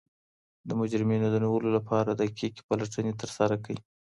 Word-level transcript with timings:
د 0.67 0.69
مجرمینو 0.81 1.27
د 1.31 1.35
نیولو 1.43 1.69
لپاره 1.77 2.09
دقیقې 2.19 2.47
پلټني 2.67 3.13
ترسره 3.21 3.55
کړئ. 3.65 3.77